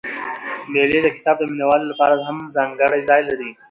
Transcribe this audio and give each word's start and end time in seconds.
مېلې 0.71 0.99
د 1.03 1.07
کتاب 1.15 1.37
د 1.39 1.43
مینه 1.51 1.65
والو 1.67 1.89
له 1.89 1.95
پاره 1.99 2.17
هم 2.27 2.37
ځانګړى 2.55 2.99
ځای 3.09 3.21
لري. 3.29 3.49